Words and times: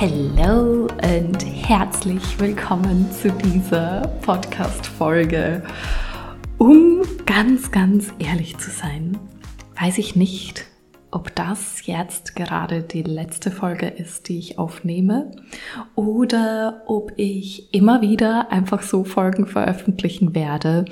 Hallo 0.00 0.86
und 0.86 1.44
herzlich 1.44 2.40
willkommen 2.40 3.12
zu 3.12 3.30
dieser 3.30 4.00
Podcast-Folge. 4.22 5.62
Um 6.56 7.02
ganz, 7.26 7.70
ganz 7.70 8.10
ehrlich 8.18 8.56
zu 8.56 8.70
sein, 8.70 9.18
weiß 9.78 9.98
ich 9.98 10.16
nicht, 10.16 10.64
ob 11.10 11.34
das 11.34 11.84
jetzt 11.84 12.34
gerade 12.34 12.82
die 12.82 13.02
letzte 13.02 13.50
Folge 13.50 13.88
ist, 13.88 14.30
die 14.30 14.38
ich 14.38 14.58
aufnehme, 14.58 15.32
oder 15.96 16.80
ob 16.86 17.12
ich 17.16 17.74
immer 17.74 18.00
wieder 18.00 18.50
einfach 18.50 18.80
so 18.80 19.04
Folgen 19.04 19.46
veröffentlichen 19.46 20.34
werde. 20.34 20.86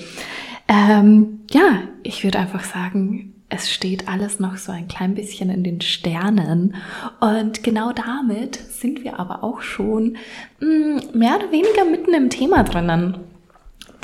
Ähm, 0.68 1.46
ja, 1.50 1.80
ich 2.02 2.24
würde 2.24 2.40
einfach 2.40 2.64
sagen, 2.64 3.37
es 3.50 3.70
steht 3.70 4.08
alles 4.08 4.40
noch 4.40 4.56
so 4.56 4.72
ein 4.72 4.88
klein 4.88 5.14
bisschen 5.14 5.48
in 5.50 5.64
den 5.64 5.80
Sternen. 5.80 6.74
Und 7.20 7.62
genau 7.62 7.92
damit 7.92 8.56
sind 8.56 9.04
wir 9.04 9.18
aber 9.18 9.42
auch 9.42 9.62
schon 9.62 10.16
hm, 10.60 11.00
mehr 11.14 11.36
oder 11.36 11.50
weniger 11.50 11.84
mitten 11.84 12.12
im 12.12 12.30
Thema 12.30 12.62
drinnen. 12.62 13.16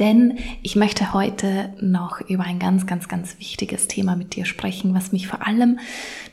Denn 0.01 0.39
ich 0.63 0.75
möchte 0.75 1.13
heute 1.13 1.73
noch 1.81 2.21
über 2.23 2.43
ein 2.43 2.59
ganz, 2.59 2.87
ganz, 2.87 3.07
ganz 3.07 3.39
wichtiges 3.39 3.87
Thema 3.87 4.17
mit 4.17 4.35
dir 4.35 4.45
sprechen, 4.45 4.93
was 4.93 5.13
mich 5.13 5.29
vor 5.29 5.47
allem 5.47 5.79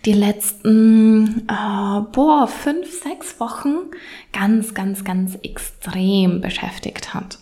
die 0.05 0.13
letzten, 0.13 1.47
äh, 1.47 2.01
boah, 2.11 2.47
fünf, 2.47 2.89
sechs 3.03 3.39
Wochen 3.39 3.75
ganz, 4.33 4.73
ganz, 4.73 5.03
ganz 5.03 5.35
extrem 5.43 6.41
beschäftigt 6.41 7.13
hat. 7.13 7.37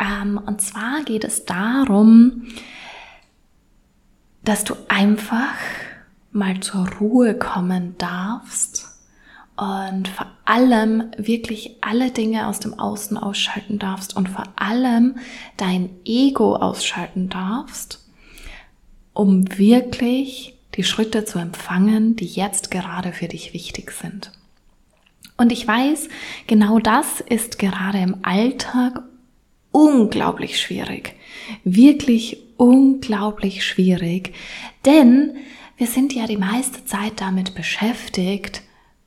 Ähm, 0.00 0.40
und 0.44 0.60
zwar 0.60 1.04
geht 1.04 1.22
es 1.22 1.44
darum, 1.44 2.48
dass 4.44 4.64
du 4.64 4.74
einfach 4.88 5.54
mal 6.32 6.60
zur 6.60 6.88
Ruhe 6.88 7.34
kommen 7.34 7.96
darfst 7.98 8.88
und 9.56 10.08
vor 10.08 10.26
allem 10.44 11.10
wirklich 11.16 11.76
alle 11.82 12.10
Dinge 12.10 12.48
aus 12.48 12.58
dem 12.58 12.78
Außen 12.78 13.16
ausschalten 13.16 13.78
darfst 13.78 14.16
und 14.16 14.28
vor 14.28 14.44
allem 14.56 15.16
dein 15.56 15.90
Ego 16.04 16.56
ausschalten 16.56 17.28
darfst, 17.28 18.04
um 19.12 19.58
wirklich 19.58 20.58
die 20.74 20.84
Schritte 20.84 21.24
zu 21.24 21.38
empfangen, 21.38 22.16
die 22.16 22.26
jetzt 22.26 22.70
gerade 22.70 23.12
für 23.12 23.28
dich 23.28 23.52
wichtig 23.52 23.92
sind. 23.92 24.32
Und 25.36 25.52
ich 25.52 25.66
weiß, 25.66 26.08
genau 26.46 26.78
das 26.78 27.20
ist 27.20 27.58
gerade 27.58 27.98
im 27.98 28.16
Alltag 28.22 29.02
unglaublich 29.72 30.60
schwierig. 30.60 31.14
Wirklich 31.64 32.38
unglaublich 32.56 33.64
schwierig, 33.64 34.32
denn 34.84 35.36
wir 35.76 35.86
sind 35.88 36.14
ja 36.14 36.26
die 36.26 36.36
meiste 36.36 36.84
Zeit 36.84 37.14
damit 37.16 37.54
beschäftigt, 37.54 38.62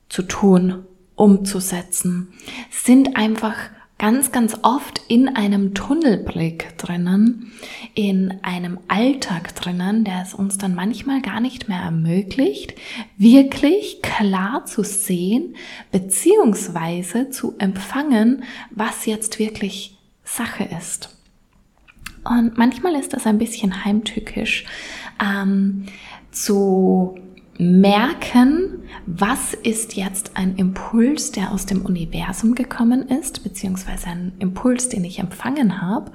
zu 0.08 0.22
tun, 0.22 0.84
umzusetzen, 1.14 2.28
sind 2.70 3.16
einfach 3.16 3.56
ganz, 3.98 4.30
ganz 4.30 4.58
oft 4.62 5.00
in 5.08 5.28
einem 5.28 5.72
Tunnelblick 5.72 6.76
drinnen, 6.76 7.52
in 7.94 8.38
einem 8.42 8.78
Alltag 8.88 9.54
drinnen, 9.54 10.04
der 10.04 10.20
es 10.22 10.34
uns 10.34 10.58
dann 10.58 10.74
manchmal 10.74 11.22
gar 11.22 11.40
nicht 11.40 11.68
mehr 11.68 11.80
ermöglicht, 11.80 12.74
wirklich 13.16 14.02
klar 14.02 14.66
zu 14.66 14.82
sehen, 14.84 15.56
beziehungsweise 15.92 17.30
zu 17.30 17.54
empfangen, 17.58 18.44
was 18.70 19.06
jetzt 19.06 19.38
wirklich 19.38 19.95
Sache 20.26 20.64
ist. 20.64 21.16
Und 22.24 22.58
manchmal 22.58 22.96
ist 22.96 23.12
das 23.12 23.26
ein 23.26 23.38
bisschen 23.38 23.84
heimtückisch, 23.84 24.66
ähm, 25.22 25.86
zu 26.32 27.16
merken, 27.58 28.82
was 29.06 29.54
ist 29.54 29.94
jetzt 29.94 30.36
ein 30.36 30.56
Impuls, 30.56 31.32
der 31.32 31.52
aus 31.52 31.64
dem 31.64 31.86
Universum 31.86 32.54
gekommen 32.54 33.08
ist, 33.08 33.44
beziehungsweise 33.44 34.08
ein 34.08 34.32
Impuls, 34.40 34.88
den 34.88 35.04
ich 35.04 35.20
empfangen 35.20 35.80
habe 35.80 36.12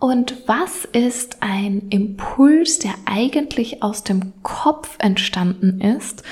und 0.00 0.34
was 0.46 0.86
ist 0.86 1.36
ein 1.40 1.88
Impuls, 1.90 2.78
der 2.78 2.94
eigentlich 3.04 3.82
aus 3.82 4.02
dem 4.02 4.32
Kopf 4.42 4.96
entstanden 4.98 5.82
ist 5.82 6.22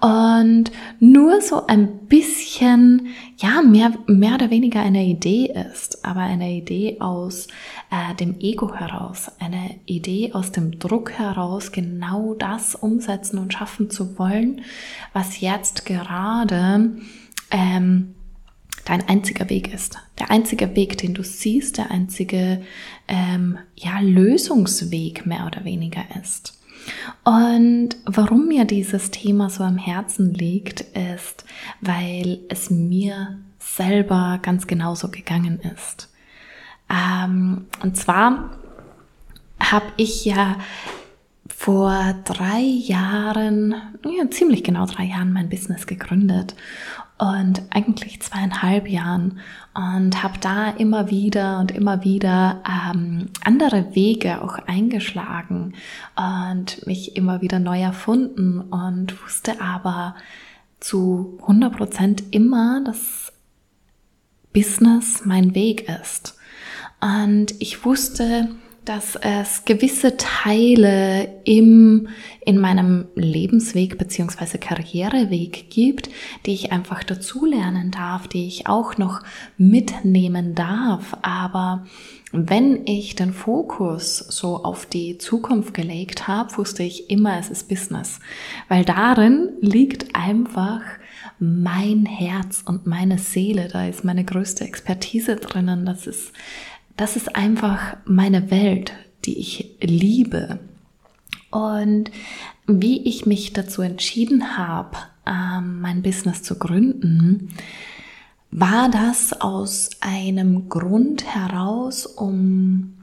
und 0.00 0.70
nur 1.00 1.40
so 1.40 1.66
ein 1.66 2.06
bisschen, 2.06 3.08
ja, 3.36 3.62
mehr, 3.62 3.92
mehr 4.06 4.36
oder 4.36 4.50
weniger 4.50 4.80
eine 4.80 5.04
Idee 5.04 5.52
ist, 5.72 6.04
aber 6.04 6.20
eine 6.20 6.52
Idee 6.52 6.98
aus 7.00 7.48
äh, 7.90 8.14
dem 8.14 8.38
Ego 8.38 8.72
heraus, 8.72 9.32
eine 9.40 9.74
Idee 9.86 10.32
aus 10.32 10.52
dem 10.52 10.78
Druck 10.78 11.10
heraus, 11.10 11.72
genau 11.72 12.34
das 12.34 12.76
umsetzen 12.76 13.38
und 13.38 13.52
schaffen 13.52 13.90
zu 13.90 14.20
wollen, 14.20 14.62
was 15.12 15.40
jetzt 15.40 15.84
gerade 15.84 16.96
ähm, 17.50 18.14
dein 18.84 19.08
einziger 19.08 19.48
Weg 19.50 19.72
ist. 19.72 19.98
Der 20.18 20.30
einzige 20.30 20.76
Weg, 20.76 20.98
den 20.98 21.14
du 21.14 21.22
siehst, 21.22 21.78
der 21.78 21.90
einzige 21.90 22.62
ähm, 23.08 23.58
ja, 23.74 24.00
Lösungsweg 24.00 25.26
mehr 25.26 25.46
oder 25.46 25.64
weniger 25.64 26.02
ist. 26.22 26.58
Und 27.24 27.90
warum 28.04 28.46
mir 28.46 28.64
dieses 28.64 29.10
Thema 29.10 29.50
so 29.50 29.64
am 29.64 29.78
Herzen 29.78 30.32
liegt, 30.34 30.82
ist, 30.82 31.44
weil 31.80 32.40
es 32.48 32.70
mir 32.70 33.38
selber 33.58 34.38
ganz 34.42 34.66
genauso 34.66 35.08
gegangen 35.08 35.60
ist. 35.60 36.12
Ähm, 36.88 37.66
und 37.82 37.96
zwar 37.96 38.50
habe 39.58 39.86
ich 39.96 40.24
ja 40.24 40.56
vor 41.48 42.14
drei 42.24 42.60
Jahren, 42.60 43.74
ja, 44.04 44.30
ziemlich 44.30 44.62
genau 44.62 44.86
drei 44.86 45.04
Jahren 45.04 45.32
mein 45.32 45.48
Business 45.48 45.86
gegründet 45.86 46.54
und 47.18 47.62
eigentlich 47.70 48.20
zweieinhalb 48.20 48.88
Jahren 48.88 49.40
und 49.74 50.22
habe 50.22 50.38
da 50.40 50.68
immer 50.70 51.10
wieder 51.10 51.58
und 51.60 51.70
immer 51.70 52.04
wieder 52.04 52.62
ähm, 52.68 53.30
andere 53.42 53.94
Wege 53.94 54.42
auch 54.42 54.58
eingeschlagen 54.66 55.74
und 56.14 56.86
mich 56.86 57.16
immer 57.16 57.40
wieder 57.40 57.58
neu 57.58 57.80
erfunden 57.80 58.60
und 58.60 59.22
wusste 59.24 59.60
aber 59.60 60.14
zu 60.78 61.38
100 61.42 61.76
Prozent 61.76 62.22
immer, 62.32 62.82
dass 62.84 63.32
Business 64.52 65.24
mein 65.24 65.54
Weg 65.54 65.88
ist. 66.02 66.38
Und 67.00 67.60
ich 67.60 67.84
wusste, 67.84 68.48
dass 68.86 69.16
es 69.16 69.64
gewisse 69.64 70.16
Teile 70.16 71.40
im, 71.44 72.08
in 72.44 72.58
meinem 72.58 73.08
Lebensweg 73.16 73.98
beziehungsweise 73.98 74.58
Karriereweg 74.58 75.68
gibt, 75.70 76.08
die 76.46 76.54
ich 76.54 76.72
einfach 76.72 77.02
dazulernen 77.02 77.90
darf, 77.90 78.28
die 78.28 78.46
ich 78.46 78.68
auch 78.68 78.96
noch 78.96 79.22
mitnehmen 79.58 80.54
darf. 80.54 81.16
Aber 81.22 81.84
wenn 82.30 82.86
ich 82.86 83.16
den 83.16 83.32
Fokus 83.32 84.18
so 84.18 84.62
auf 84.62 84.86
die 84.86 85.18
Zukunft 85.18 85.74
gelegt 85.74 86.28
habe, 86.28 86.56
wusste 86.56 86.84
ich 86.84 87.10
immer, 87.10 87.38
es 87.38 87.50
ist 87.50 87.68
Business. 87.68 88.20
Weil 88.68 88.84
darin 88.84 89.50
liegt 89.60 90.14
einfach 90.14 90.82
mein 91.38 92.06
Herz 92.06 92.62
und 92.64 92.86
meine 92.86 93.18
Seele. 93.18 93.68
Da 93.68 93.86
ist 93.86 94.04
meine 94.04 94.24
größte 94.24 94.64
Expertise 94.64 95.36
drinnen. 95.36 95.84
Das 95.84 96.06
ist 96.06 96.32
das 96.96 97.16
ist 97.16 97.36
einfach 97.36 97.96
meine 98.04 98.50
Welt, 98.50 98.92
die 99.24 99.38
ich 99.38 99.76
liebe. 99.80 100.58
Und 101.50 102.10
wie 102.66 103.02
ich 103.06 103.26
mich 103.26 103.52
dazu 103.52 103.82
entschieden 103.82 104.56
habe, 104.56 104.96
ähm, 105.26 105.80
mein 105.80 106.02
Business 106.02 106.42
zu 106.42 106.58
gründen, 106.58 107.50
war 108.50 108.88
das 108.90 109.32
aus 109.40 109.90
einem 110.00 110.68
Grund 110.68 111.24
heraus, 111.24 112.06
um 112.06 112.95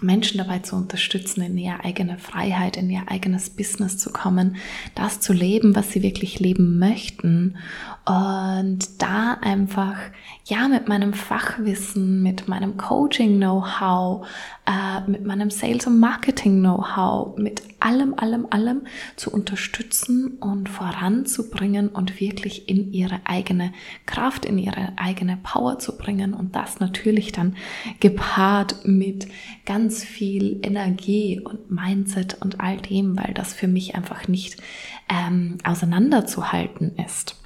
Menschen 0.00 0.38
dabei 0.38 0.58
zu 0.58 0.76
unterstützen, 0.76 1.42
in 1.42 1.56
ihre 1.56 1.84
eigene 1.84 2.18
Freiheit, 2.18 2.76
in 2.76 2.90
ihr 2.90 3.02
eigenes 3.06 3.50
Business 3.50 3.96
zu 3.98 4.12
kommen, 4.12 4.56
das 4.94 5.20
zu 5.20 5.32
leben, 5.32 5.74
was 5.74 5.90
sie 5.90 6.02
wirklich 6.02 6.38
leben 6.38 6.78
möchten. 6.78 7.56
Und 8.04 9.02
da 9.02 9.38
einfach, 9.40 9.96
ja, 10.44 10.68
mit 10.68 10.88
meinem 10.88 11.12
Fachwissen, 11.12 12.22
mit 12.22 12.46
meinem 12.46 12.76
Coaching-Know-how, 12.76 14.26
äh, 14.66 15.08
mit 15.08 15.24
meinem 15.24 15.50
Sales- 15.50 15.86
und 15.86 16.00
Marketing-Know-how, 16.00 17.36
mit 17.38 17.62
allem, 17.78 18.14
allem, 18.14 18.46
allem 18.50 18.82
zu 19.14 19.30
unterstützen 19.30 20.38
und 20.40 20.68
voranzubringen 20.68 21.88
und 21.88 22.20
wirklich 22.20 22.68
in 22.68 22.92
ihre 22.92 23.20
eigene 23.24 23.72
Kraft, 24.06 24.44
in 24.44 24.58
ihre 24.58 24.92
eigene 24.96 25.38
Power 25.42 25.78
zu 25.78 25.96
bringen 25.96 26.34
und 26.34 26.56
das 26.56 26.80
natürlich 26.80 27.32
dann 27.32 27.56
gepaart 28.00 28.84
mit 28.84 29.28
ganz 29.64 30.02
viel 30.02 30.58
Energie 30.62 31.40
und 31.40 31.70
Mindset 31.70 32.38
und 32.40 32.60
all 32.60 32.78
dem, 32.78 33.16
weil 33.16 33.34
das 33.34 33.52
für 33.52 33.68
mich 33.68 33.94
einfach 33.94 34.26
nicht 34.26 34.60
ähm, 35.08 35.58
auseinanderzuhalten 35.62 36.96
ist. 37.06 37.36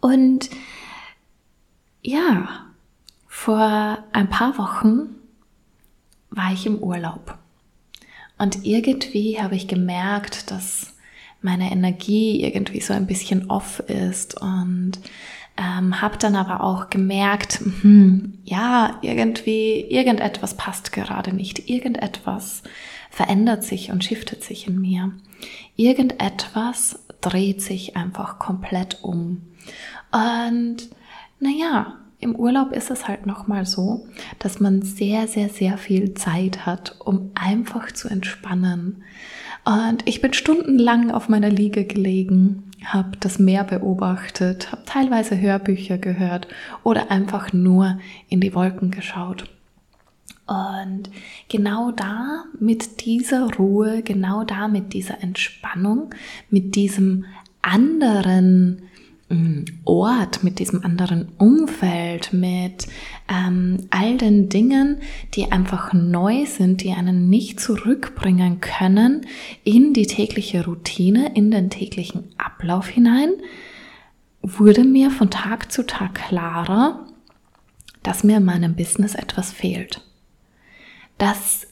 Und 0.00 0.50
ja, 2.00 2.48
vor 3.26 3.98
ein 4.12 4.28
paar 4.28 4.56
Wochen 4.58 5.17
war 6.38 6.52
ich 6.52 6.64
im 6.64 6.78
Urlaub. 6.78 7.36
Und 8.38 8.64
irgendwie 8.64 9.42
habe 9.42 9.56
ich 9.56 9.66
gemerkt, 9.66 10.50
dass 10.52 10.94
meine 11.42 11.70
Energie 11.72 12.42
irgendwie 12.44 12.80
so 12.80 12.94
ein 12.94 13.06
bisschen 13.06 13.50
off 13.50 13.80
ist 13.80 14.40
und 14.40 14.92
ähm, 15.56 16.00
habe 16.00 16.16
dann 16.18 16.36
aber 16.36 16.62
auch 16.62 16.88
gemerkt, 16.88 17.60
hm, 17.82 18.38
ja, 18.44 18.98
irgendwie, 19.02 19.80
irgendetwas 19.80 20.56
passt 20.56 20.92
gerade 20.92 21.34
nicht, 21.34 21.68
irgendetwas 21.68 22.62
verändert 23.10 23.64
sich 23.64 23.90
und 23.90 24.04
shiftet 24.04 24.44
sich 24.44 24.68
in 24.68 24.80
mir. 24.80 25.12
Irgendetwas 25.74 27.04
dreht 27.20 27.60
sich 27.60 27.96
einfach 27.96 28.38
komplett 28.38 29.02
um. 29.02 29.42
Und 30.12 30.88
naja, 31.40 31.98
im 32.20 32.34
Urlaub 32.34 32.72
ist 32.72 32.90
es 32.90 33.06
halt 33.06 33.26
nochmal 33.26 33.64
so, 33.64 34.06
dass 34.38 34.58
man 34.58 34.82
sehr, 34.82 35.28
sehr, 35.28 35.48
sehr 35.48 35.78
viel 35.78 36.14
Zeit 36.14 36.66
hat, 36.66 36.96
um 36.98 37.30
einfach 37.34 37.92
zu 37.92 38.08
entspannen. 38.08 39.04
Und 39.64 40.02
ich 40.06 40.20
bin 40.20 40.32
stundenlang 40.32 41.10
auf 41.10 41.28
meiner 41.28 41.50
Liege 41.50 41.84
gelegen, 41.84 42.70
habe 42.84 43.16
das 43.20 43.38
Meer 43.38 43.64
beobachtet, 43.64 44.72
habe 44.72 44.82
teilweise 44.84 45.38
Hörbücher 45.38 45.98
gehört 45.98 46.48
oder 46.82 47.10
einfach 47.10 47.52
nur 47.52 47.98
in 48.28 48.40
die 48.40 48.54
Wolken 48.54 48.90
geschaut. 48.90 49.44
Und 50.46 51.10
genau 51.48 51.90
da 51.92 52.44
mit 52.58 53.04
dieser 53.04 53.52
Ruhe, 53.54 54.02
genau 54.02 54.44
da 54.44 54.66
mit 54.66 54.94
dieser 54.94 55.22
Entspannung, 55.22 56.14
mit 56.50 56.74
diesem 56.74 57.26
anderen 57.60 58.88
Ort, 59.84 60.42
mit 60.42 60.58
diesem 60.58 60.84
anderen 60.84 61.28
Umfeld, 61.36 62.32
mit 62.32 62.86
ähm, 63.28 63.86
all 63.90 64.16
den 64.16 64.48
Dingen, 64.48 65.00
die 65.34 65.52
einfach 65.52 65.92
neu 65.92 66.46
sind, 66.46 66.82
die 66.82 66.92
einen 66.92 67.28
nicht 67.28 67.60
zurückbringen 67.60 68.60
können 68.60 69.26
in 69.64 69.92
die 69.92 70.06
tägliche 70.06 70.64
Routine, 70.64 71.32
in 71.34 71.50
den 71.50 71.68
täglichen 71.68 72.24
Ablauf 72.38 72.88
hinein, 72.88 73.32
wurde 74.40 74.84
mir 74.84 75.10
von 75.10 75.28
Tag 75.28 75.70
zu 75.70 75.84
Tag 75.84 76.14
klarer, 76.14 77.06
dass 78.02 78.24
mir 78.24 78.38
in 78.38 78.46
meinem 78.46 78.76
Business 78.76 79.14
etwas 79.14 79.52
fehlt. 79.52 80.00
Dass 81.18 81.66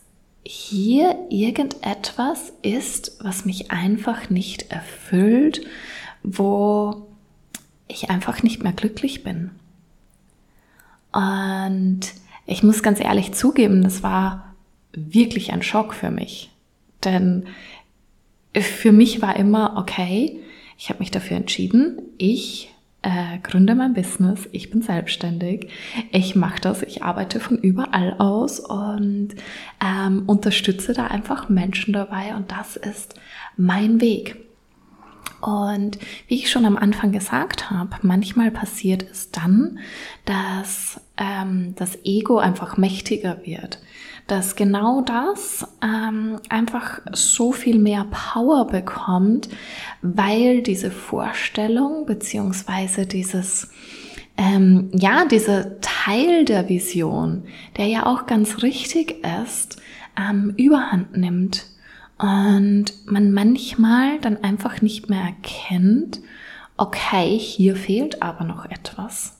hier 0.45 1.17
irgendetwas 1.31 2.53
ist, 2.61 3.19
was 3.23 3.47
mich 3.47 3.71
einfach 3.71 4.29
nicht 4.29 4.71
erfüllt, 4.71 5.63
wo 6.23 7.06
ich 7.89 8.11
einfach 8.11 8.43
nicht 8.43 8.63
mehr 8.63 8.73
glücklich 8.73 9.23
bin. 9.23 9.51
Und 11.13 12.01
ich 12.47 12.63
muss 12.63 12.83
ganz 12.83 13.01
ehrlich 13.01 13.33
zugeben, 13.33 13.83
das 13.83 14.03
war 14.03 14.55
wirklich 14.93 15.53
ein 15.53 15.63
Schock 15.63 15.95
für 15.95 16.11
mich. 16.11 16.51
Denn 17.05 17.47
für 18.55 18.93
mich 18.93 19.23
war 19.23 19.37
immer, 19.37 19.77
okay, 19.77 20.41
ich 20.79 20.89
habe 20.89 21.01
mich 21.01 21.11
dafür 21.11 21.37
entschieden, 21.37 22.01
ich 22.19 22.71
äh, 23.03 23.39
gründe 23.43 23.75
mein 23.75 23.95
Business, 23.95 24.49
ich 24.53 24.71
bin 24.71 24.83
selbstständig, 24.83 25.69
ich 26.11 26.35
mache 26.35 26.61
das, 26.61 26.83
ich 26.83 27.03
arbeite 27.03 27.41
von 27.41 27.59
überall 27.59 28.15
aus 28.19 28.61
und 28.61 29.29
ähm, 29.85 30.25
unterstütze 30.27 30.93
da 30.93 31.07
einfach 31.07 31.49
Menschen 31.49 31.93
dabei 31.93 32.35
und 32.35 32.51
das 32.51 32.77
ist 32.77 33.15
mein 33.57 34.01
Weg. 34.01 34.46
Und 35.41 35.99
wie 36.29 36.37
ich 36.37 36.51
schon 36.51 36.65
am 36.65 36.77
Anfang 36.77 37.13
gesagt 37.13 37.71
habe, 37.71 37.91
manchmal 38.03 38.51
passiert 38.51 39.05
es 39.11 39.31
dann, 39.31 39.79
dass 40.25 41.01
ähm, 41.17 41.75
das 41.77 41.99
Ego 42.05 42.39
einfach 42.39 42.77
mächtiger 42.77 43.41
wird. 43.45 43.81
Dass 44.27 44.57
genau 44.57 45.03
das 45.03 45.67
ähm, 45.83 46.41
einfach 46.49 47.01
so 47.13 47.53
viel 47.53 47.79
mehr 47.79 48.07
Power 48.11 48.67
bekommt, 48.67 49.49
weil 50.03 50.63
diese 50.63 50.91
Vorstellung 50.91 52.07
beziehungsweise 52.07 53.07
dieses 53.07 53.69
ähm, 54.39 54.91
ja, 54.93 55.25
dieser 55.25 55.81
Teil 55.81 56.45
der 56.45 56.69
Vision, 56.69 57.45
der 57.79 57.87
ja 57.87 58.05
auch 58.05 58.27
ganz 58.27 58.63
richtig 58.63 59.25
ist, 59.43 59.81
ähm, 60.19 60.53
überhand 60.57 61.17
nimmt 61.17 61.67
und 62.19 62.87
man 63.07 63.33
manchmal 63.33 64.19
dann 64.21 64.43
einfach 64.43 64.81
nicht 64.81 65.11
mehr 65.11 65.23
erkennt, 65.23 66.21
okay, 66.77 67.39
hier 67.39 67.77
fehlt 67.77 68.23
aber 68.23 68.45
noch 68.45 68.65
etwas 68.65 69.37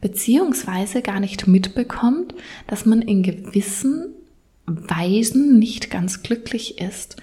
beziehungsweise 0.00 1.02
gar 1.02 1.20
nicht 1.20 1.46
mitbekommt, 1.46 2.34
dass 2.66 2.86
man 2.86 3.02
in 3.02 3.22
gewissen 3.22 4.14
Weisen 4.66 5.58
nicht 5.58 5.90
ganz 5.90 6.22
glücklich 6.22 6.78
ist, 6.78 7.16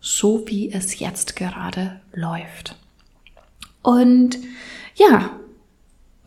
so 0.00 0.46
wie 0.46 0.70
es 0.72 0.98
jetzt 0.98 1.36
gerade 1.36 2.00
läuft. 2.12 2.76
Und 3.82 4.38
ja, 4.94 5.30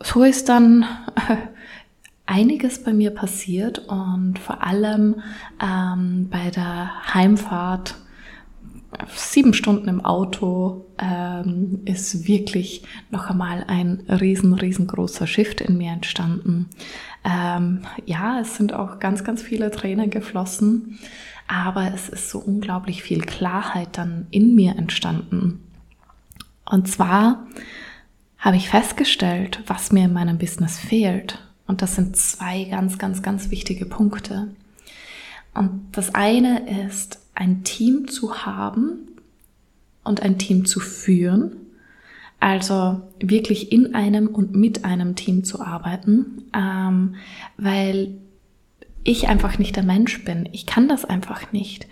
so 0.02 0.22
ist 0.24 0.48
dann 0.48 0.84
einiges 2.30 2.82
bei 2.82 2.92
mir 2.92 3.10
passiert 3.10 3.80
und 3.88 4.38
vor 4.38 4.62
allem 4.62 5.16
ähm, 5.60 6.28
bei 6.30 6.50
der 6.50 7.12
Heimfahrt 7.12 7.96
sieben 9.14 9.52
Stunden 9.52 9.88
im 9.88 10.04
Auto 10.04 10.86
ähm, 10.98 11.80
ist 11.84 12.28
wirklich 12.28 12.84
noch 13.10 13.30
einmal 13.30 13.64
ein 13.66 14.04
riesen, 14.08 14.54
riesengroßer 14.54 15.26
Shift 15.26 15.60
in 15.60 15.76
mir 15.76 15.92
entstanden. 15.92 16.68
Ähm, 17.24 17.82
ja, 18.06 18.40
es 18.40 18.56
sind 18.56 18.72
auch 18.72 19.00
ganz, 19.00 19.24
ganz 19.24 19.42
viele 19.42 19.70
Tränen 19.70 20.10
geflossen, 20.10 20.98
aber 21.48 21.92
es 21.92 22.08
ist 22.08 22.30
so 22.30 22.38
unglaublich 22.38 23.02
viel 23.02 23.22
Klarheit 23.22 23.98
dann 23.98 24.26
in 24.30 24.54
mir 24.54 24.76
entstanden. 24.76 25.64
Und 26.64 26.86
zwar 26.88 27.46
habe 28.38 28.56
ich 28.56 28.68
festgestellt, 28.68 29.62
was 29.66 29.90
mir 29.90 30.04
in 30.04 30.12
meinem 30.12 30.38
Business 30.38 30.78
fehlt. 30.78 31.38
Und 31.70 31.82
das 31.82 31.94
sind 31.94 32.16
zwei 32.16 32.64
ganz, 32.64 32.98
ganz, 32.98 33.22
ganz 33.22 33.52
wichtige 33.52 33.86
Punkte. 33.86 34.48
Und 35.54 35.82
das 35.92 36.16
eine 36.16 36.84
ist, 36.84 37.20
ein 37.36 37.62
Team 37.62 38.08
zu 38.08 38.44
haben 38.44 39.06
und 40.02 40.20
ein 40.20 40.36
Team 40.36 40.64
zu 40.64 40.80
führen. 40.80 41.52
Also 42.40 43.02
wirklich 43.20 43.70
in 43.70 43.94
einem 43.94 44.26
und 44.26 44.52
mit 44.52 44.84
einem 44.84 45.14
Team 45.14 45.44
zu 45.44 45.60
arbeiten, 45.60 46.42
ähm, 46.52 47.14
weil 47.56 48.16
ich 49.04 49.28
einfach 49.28 49.58
nicht 49.58 49.76
der 49.76 49.84
Mensch 49.84 50.24
bin. 50.24 50.48
Ich 50.50 50.66
kann 50.66 50.88
das 50.88 51.04
einfach 51.04 51.52
nicht. 51.52 51.86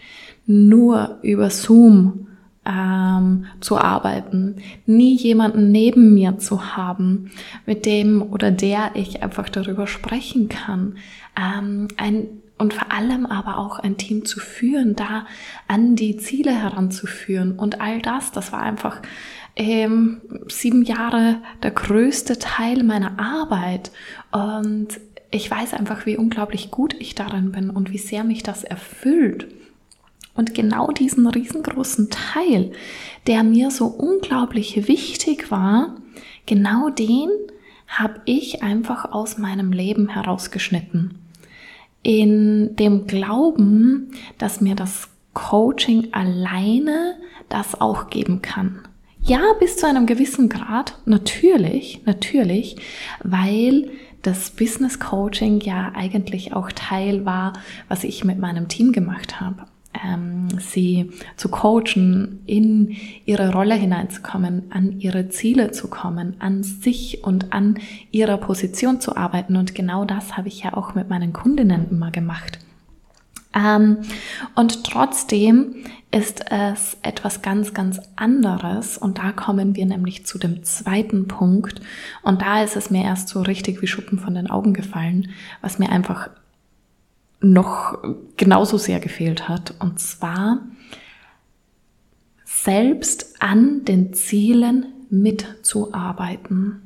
Nur 0.45 1.21
über 1.23 1.51
Zoom 1.51 2.27
ähm, 2.69 3.47
zu 3.61 3.79
arbeiten, 3.79 4.57
nie 4.87 5.17
jemanden 5.17 5.73
neben 5.73 6.15
mir 6.15 6.39
zu 6.39 6.77
haben, 6.77 7.31
mit 7.67 7.87
dem 7.87 8.23
oder 8.23 8.51
der 8.51 8.91
ich 8.95 9.23
einfach 9.23 9.49
darüber 9.49 9.87
sprechen 9.87 10.49
kann, 10.49 10.97
ähm, 11.37 11.89
ein 11.97 12.27
und 12.59 12.75
vor 12.75 12.91
allem 12.91 13.25
aber 13.25 13.59
auch 13.59 13.79
ein 13.79 13.97
Team 13.97 14.25
zu 14.25 14.41
führen, 14.41 14.97
da 14.97 15.27
an 15.69 15.95
die 15.95 16.17
Ziele 16.17 16.51
heranzuführen 16.51 17.53
und 17.53 17.81
all 17.81 18.03
das, 18.03 18.33
das 18.33 18.51
war 18.51 18.61
einfach 18.61 19.01
ähm, 19.55 20.21
sieben 20.49 20.83
Jahre 20.83 21.37
der 21.63 21.71
größte 21.71 22.41
Teil 22.41 22.83
meiner 22.83 23.21
Arbeit 23.21 23.93
und 24.33 24.89
ich 25.31 25.49
weiß 25.49 25.75
einfach, 25.75 26.05
wie 26.05 26.17
unglaublich 26.17 26.73
gut 26.73 26.97
ich 26.99 27.15
darin 27.15 27.53
bin 27.53 27.71
und 27.71 27.93
wie 27.93 27.99
sehr 27.99 28.25
mich 28.25 28.43
das 28.43 28.65
erfüllt. 28.65 29.47
Und 30.39 30.55
genau 30.55 30.93
diesen 30.93 31.27
riesengroßen 31.27 32.11
Teil, 32.11 32.71
der 33.27 33.43
mir 33.43 33.73
so 33.73 33.87
unglaublich 33.87 34.87
wichtig 34.87 35.51
war, 35.51 35.97
genau 36.47 36.91
den 36.91 37.29
habe 37.89 38.21
ich 38.25 38.63
einfach 38.63 39.11
aus 39.11 39.37
meinem 39.39 39.73
Leben 39.73 40.09
herausgeschnitten. 40.09 41.19
In 42.05 42.77
dem 42.77 43.09
Glauben, 43.09 44.13
dass 44.39 44.61
mir 44.61 44.77
das 44.77 45.09
Coaching 45.35 46.13
alleine 46.13 47.17
das 47.49 47.81
auch 47.81 48.09
geben 48.09 48.41
kann. 48.41 48.83
Ja, 49.21 49.41
bis 49.59 49.77
zu 49.77 49.89
einem 49.89 50.07
gewissen 50.07 50.49
Grad, 50.49 51.01
natürlich, 51.05 52.03
natürlich, 52.07 52.77
weil 53.25 53.91
das 54.23 54.51
Business 54.51 55.01
Coaching 55.01 55.59
ja 55.63 55.91
eigentlich 55.97 56.53
auch 56.53 56.71
Teil 56.71 57.25
war, 57.25 57.55
was 57.89 58.05
ich 58.05 58.23
mit 58.23 58.39
meinem 58.39 58.69
Team 58.69 58.93
gemacht 58.93 59.41
habe 59.41 59.67
ähm, 59.95 60.49
sie 60.59 61.11
zu 61.37 61.49
coachen, 61.49 62.41
in 62.47 62.97
ihre 63.25 63.53
Rolle 63.53 63.75
hineinzukommen, 63.75 64.71
an 64.71 65.01
ihre 65.01 65.29
Ziele 65.29 65.71
zu 65.71 65.89
kommen, 65.89 66.37
an 66.39 66.63
sich 66.63 67.25
und 67.25 67.53
an 67.53 67.79
ihrer 68.11 68.37
Position 68.37 69.01
zu 69.01 69.17
arbeiten. 69.17 69.57
Und 69.57 69.75
genau 69.75 70.05
das 70.05 70.37
habe 70.37 70.49
ich 70.49 70.63
ja 70.63 70.75
auch 70.75 70.95
mit 70.95 71.09
meinen 71.09 71.33
Kundinnen 71.33 71.89
immer 71.91 72.11
gemacht. 72.11 72.59
Ähm, 73.55 73.99
und 74.55 74.85
trotzdem 74.85 75.77
ist 76.11 76.45
es 76.51 76.97
etwas 77.03 77.43
ganz, 77.43 77.75
ganz 77.75 78.01
anderes. 78.17 78.99
Und 78.99 79.19
da 79.19 79.33
kommen 79.33 79.77
wir 79.77 79.87
nämlich 79.87 80.27
zu 80.27 80.39
dem 80.39 80.65
zweiten 80.65 81.29
Punkt. 81.29 81.81
Und 82.23 82.43
da 82.43 82.63
ist 82.63 82.77
es 82.77 82.91
mir 82.91 83.05
erst 83.05 83.29
so 83.29 83.43
richtig 83.43 83.83
wie 83.83 83.87
Schuppen 83.87 84.19
von 84.19 84.35
den 84.35 84.51
Augen 84.51 84.75
gefallen, 84.75 85.31
was 85.61 85.79
mir 85.79 85.91
einfach 85.91 86.31
noch 87.41 87.99
genauso 88.37 88.79
sehr 88.79 89.01
gefehlt 89.01 89.49
hat. 89.49 89.75
Und 89.79 90.01
zwar 90.01 90.61
selbst 92.45 93.37
an 93.41 93.85
den 93.85 94.13
Zielen 94.15 94.87
mitzuarbeiten. 95.11 96.83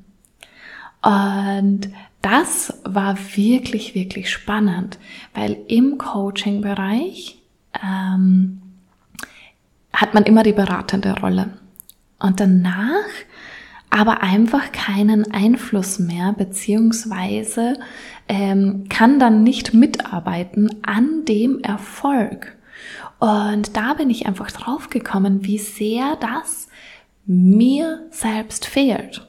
Und 1.02 1.88
das 2.21 2.80
war 2.85 3.18
wirklich, 3.35 3.94
wirklich 3.94 4.30
spannend, 4.30 4.99
weil 5.35 5.59
im 5.66 5.99
Coaching-Bereich 5.99 7.42
ähm, 7.82 8.62
hat 9.92 10.14
man 10.14 10.25
immer 10.25 10.44
die 10.44 10.52
beratende 10.52 11.18
Rolle. 11.18 11.59
Und 12.21 12.38
danach 12.38 13.09
aber 13.92 14.22
einfach 14.22 14.72
keinen 14.72 15.32
Einfluss 15.32 15.99
mehr, 15.99 16.32
beziehungsweise 16.32 17.78
ähm, 18.26 18.87
kann 18.88 19.18
dann 19.18 19.42
nicht 19.42 19.75
mitarbeiten 19.75 20.70
an 20.82 21.26
dem 21.26 21.61
Erfolg. 21.61 22.56
Und 23.18 23.76
da 23.76 23.92
bin 23.92 24.08
ich 24.08 24.26
einfach 24.26 24.50
drauf 24.50 24.88
gekommen, 24.88 25.44
wie 25.44 25.58
sehr 25.58 26.16
das 26.16 26.68
mir 27.26 28.08
selbst 28.11 28.64
fehlt. 28.64 29.28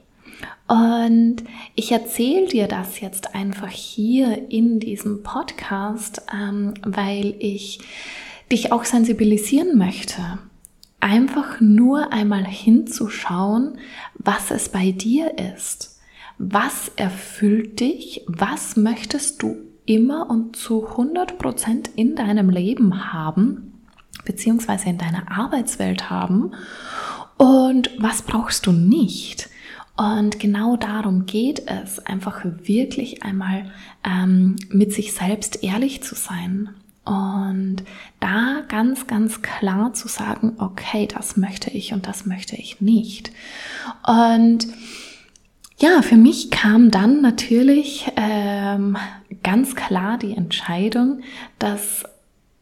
Und 0.70 1.44
ich 1.76 1.92
erzähle 1.92 2.48
dir 2.48 2.68
das 2.70 3.02
jetzt 3.02 3.36
einfach 3.36 3.70
hier 3.70 4.50
in 4.50 4.80
diesem 4.80 5.24
Podcast, 5.24 6.22
ähm, 6.34 6.74
weil 6.84 7.36
ich 7.38 7.82
dich 8.50 8.72
auch 8.72 8.86
sensibilisieren 8.86 9.78
möchte 9.78 10.40
einfach 11.04 11.60
nur 11.60 12.14
einmal 12.14 12.46
hinzuschauen, 12.46 13.78
was 14.16 14.52
es 14.52 14.70
bei 14.70 14.92
dir 14.92 15.38
ist. 15.38 16.00
Was 16.38 16.92
erfüllt 16.96 17.82
dich? 17.82 18.24
Was 18.28 18.78
möchtest 18.78 19.44
du 19.44 19.58
immer 19.86 20.30
und 20.30 20.56
zu 20.56 20.88
100 20.88 21.38
Prozent 21.38 21.90
in 21.98 22.16
deinem 22.16 22.50
Leben 22.50 23.14
haben, 23.14 23.82
beziehungsweise 24.24 24.90
in 24.90 24.98
deiner 24.98 25.30
Arbeitswelt 25.30 26.10
haben? 26.10 26.52
Und 27.38 27.92
was 28.00 28.22
brauchst 28.22 28.66
du 28.66 28.72
nicht? 28.72 29.50
Und 29.98 30.40
genau 30.40 30.78
darum 30.78 31.26
geht 31.26 31.70
es, 31.70 32.00
einfach 32.00 32.46
wirklich 32.46 33.24
einmal 33.24 33.72
ähm, 34.06 34.56
mit 34.70 34.94
sich 34.94 35.12
selbst 35.12 35.64
ehrlich 35.64 36.02
zu 36.02 36.16
sein. 36.16 36.70
Und 37.06 37.84
da 38.22 38.62
ganz, 38.70 39.08
ganz 39.08 39.42
klar 39.42 39.94
zu 39.94 40.08
sagen, 40.08 40.54
okay, 40.58 41.08
das 41.08 41.36
möchte 41.36 41.70
ich 41.70 41.94
und 41.94 42.08
das 42.08 42.26
möchte 42.26 42.56
ich 42.56 42.80
nicht. 42.80 43.32
Und 44.08 44.68
ja, 45.78 46.02
für 46.02 46.16
mich 46.16 46.50
kam 46.50 46.92
dann 46.92 47.22
natürlich 47.22 48.10
ähm, 48.16 48.96
ganz 49.44 49.76
klar 49.76 50.18
die 50.18 50.36
Entscheidung, 50.36 51.22
dass 51.60 52.06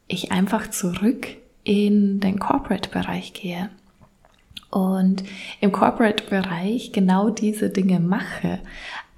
ich 0.08 0.32
einfach 0.32 0.72
zurück 0.72 1.28
in 1.64 2.20
den 2.20 2.40
Corporate-Bereich 2.40 3.34
gehe 3.34 3.70
und 4.72 5.24
im 5.60 5.72
Corporate-Bereich 5.72 6.94
genau 6.94 7.30
diese 7.30 7.70
Dinge 7.70 8.00
mache, 8.00 8.60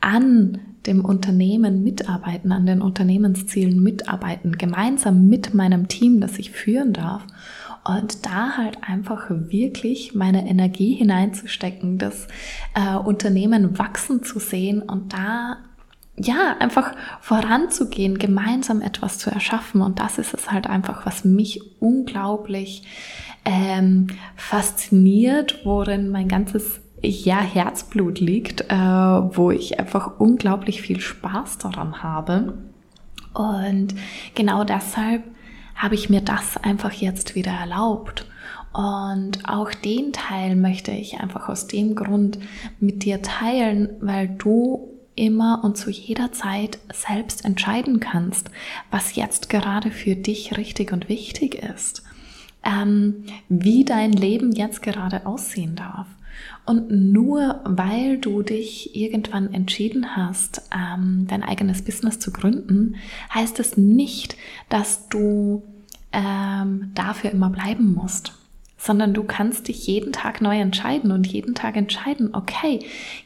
an 0.03 0.59
dem 0.85 1.05
Unternehmen 1.05 1.81
mitarbeiten, 1.81 2.51
an 2.51 2.65
den 2.65 2.81
Unternehmenszielen 2.81 3.81
mitarbeiten, 3.81 4.57
gemeinsam 4.57 5.27
mit 5.29 5.53
meinem 5.53 5.87
Team, 5.87 6.19
das 6.19 6.37
ich 6.37 6.51
führen 6.51 6.91
darf. 6.91 7.25
Und 7.85 8.25
da 8.25 8.57
halt 8.57 8.77
einfach 8.81 9.27
wirklich 9.29 10.13
meine 10.13 10.47
Energie 10.47 10.93
hineinzustecken, 10.93 11.97
das 11.97 12.27
äh, 12.75 12.97
Unternehmen 12.97 13.79
wachsen 13.79 14.23
zu 14.23 14.39
sehen 14.39 14.81
und 14.81 15.13
da 15.13 15.57
ja, 16.15 16.57
einfach 16.59 16.93
voranzugehen, 17.21 18.19
gemeinsam 18.19 18.81
etwas 18.81 19.17
zu 19.17 19.31
erschaffen. 19.31 19.81
Und 19.81 19.99
das 19.99 20.19
ist 20.19 20.33
es 20.33 20.51
halt 20.51 20.67
einfach, 20.67 21.05
was 21.05 21.25
mich 21.25 21.59
unglaublich 21.81 22.83
ähm, 23.45 24.07
fasziniert, 24.35 25.61
worin 25.65 26.09
mein 26.09 26.27
ganzes 26.27 26.82
ja, 27.03 27.41
Herzblut 27.41 28.19
liegt, 28.19 28.61
äh, 28.69 28.75
wo 28.75 29.51
ich 29.51 29.79
einfach 29.79 30.19
unglaublich 30.19 30.81
viel 30.81 31.01
Spaß 31.01 31.57
daran 31.57 32.01
habe. 32.01 32.57
Und 33.33 33.95
genau 34.35 34.63
deshalb 34.63 35.23
habe 35.75 35.95
ich 35.95 36.09
mir 36.09 36.21
das 36.21 36.57
einfach 36.57 36.93
jetzt 36.93 37.35
wieder 37.35 37.51
erlaubt. 37.51 38.25
Und 38.71 39.47
auch 39.47 39.71
den 39.71 40.13
Teil 40.13 40.55
möchte 40.55 40.91
ich 40.91 41.19
einfach 41.19 41.49
aus 41.49 41.67
dem 41.67 41.95
Grund 41.95 42.39
mit 42.79 43.03
dir 43.03 43.21
teilen, 43.21 43.89
weil 43.99 44.29
du 44.29 44.89
immer 45.15 45.61
und 45.63 45.77
zu 45.77 45.91
jeder 45.91 46.31
Zeit 46.31 46.79
selbst 46.91 47.45
entscheiden 47.45 47.99
kannst, 47.99 48.49
was 48.89 49.15
jetzt 49.15 49.49
gerade 49.49 49.91
für 49.91 50.15
dich 50.15 50.57
richtig 50.57 50.91
und 50.91 51.07
wichtig 51.09 51.55
ist, 51.55 52.01
ähm, 52.63 53.25
wie 53.49 53.85
dein 53.85 54.11
Leben 54.11 54.53
jetzt 54.53 54.81
gerade 54.81 55.27
aussehen 55.27 55.75
darf. 55.75 56.07
Und 56.65 56.89
nur 56.89 57.61
weil 57.65 58.17
du 58.17 58.41
dich 58.41 58.95
irgendwann 58.95 59.53
entschieden 59.53 60.15
hast, 60.15 60.61
ähm, 60.73 61.25
dein 61.27 61.43
eigenes 61.43 61.83
Business 61.83 62.19
zu 62.19 62.31
gründen, 62.31 62.95
heißt 63.33 63.59
es 63.59 63.77
nicht, 63.77 64.37
dass 64.69 65.09
du 65.09 65.63
ähm, 66.11 66.91
dafür 66.93 67.31
immer 67.31 67.49
bleiben 67.49 67.93
musst 67.93 68.33
sondern 68.83 69.13
du 69.13 69.23
kannst 69.23 69.69
dich 69.69 69.87
jeden 69.87 70.11
Tag 70.11 70.41
neu 70.41 70.59
entscheiden 70.59 71.13
und 71.13 71.25
jeden 71.25 71.55
Tag 71.55 71.77
entscheiden, 71.77 72.35
okay, 72.35 72.79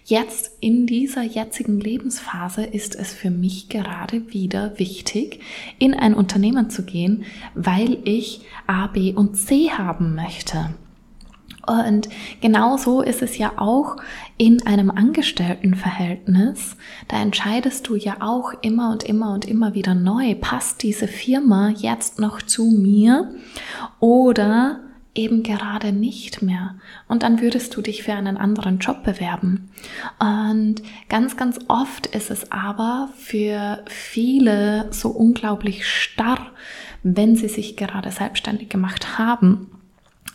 jetzt 0.05 0.51
in 0.59 0.85
dieser 0.85 1.23
jetzigen 1.23 1.79
Lebensphase 1.79 2.63
ist 2.63 2.93
es 2.93 3.11
für 3.11 3.31
mich 3.31 3.67
gerade 3.67 4.31
wieder 4.31 4.77
wichtig, 4.77 5.39
in 5.79 5.95
ein 5.95 6.13
Unternehmen 6.13 6.69
zu 6.69 6.83
gehen, 6.83 7.23
weil 7.55 7.97
ich 8.03 8.41
A, 8.67 8.85
B 8.85 9.13
und 9.13 9.35
C 9.35 9.71
haben 9.71 10.13
möchte. 10.13 10.69
Und 11.67 12.07
genauso 12.39 13.01
ist 13.01 13.21
es 13.21 13.38
ja 13.38 13.53
auch 13.57 13.97
in 14.38 14.65
einem 14.65 14.89
Angestelltenverhältnis. 14.89 16.77
Da 17.09 17.21
entscheidest 17.21 17.88
du 17.89 17.95
ja 17.95 18.17
auch 18.21 18.53
immer 18.62 18.91
und 18.91 19.03
immer 19.03 19.33
und 19.33 19.45
immer 19.45 19.74
wieder 19.74 19.93
neu, 19.93 20.33
passt 20.36 20.81
diese 20.81 21.07
Firma 21.09 21.69
jetzt 21.69 22.19
noch 22.19 22.41
zu 22.41 22.65
mir 22.65 23.36
oder 24.00 24.79
eben 25.13 25.43
gerade 25.43 25.91
nicht 25.91 26.41
mehr. 26.41 26.75
Und 27.09 27.24
dann 27.24 27.41
würdest 27.41 27.75
du 27.75 27.81
dich 27.81 28.03
für 28.03 28.13
einen 28.13 28.38
anderen 28.38 28.79
Job 28.79 29.03
bewerben. 29.03 29.69
Und 30.19 30.81
ganz, 31.09 31.36
ganz 31.36 31.59
oft 31.67 32.05
ist 32.07 32.31
es 32.31 32.50
aber 32.51 33.09
für 33.17 33.83
viele 33.88 34.88
so 34.91 35.09
unglaublich 35.09 35.86
starr, 35.86 36.51
wenn 37.03 37.36
sie 37.36 37.50
sich 37.50 37.75
gerade 37.75 38.12
selbstständig 38.12 38.69
gemacht 38.69 39.17
haben 39.17 39.71